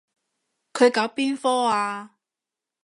[0.73, 2.15] 佢搞邊科啊？